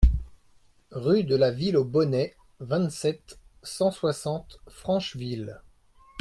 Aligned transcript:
Rue 0.95 1.23
de 1.25 1.35
la 1.35 1.51
Ville 1.51 1.77
Aux 1.77 1.83
Bonnets, 1.83 2.35
vingt-sept, 2.59 3.37
cent 3.61 3.91
soixante 3.91 4.59
Francheville 4.67 5.61